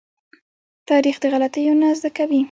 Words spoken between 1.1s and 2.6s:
د غلطيو نه زده کوي.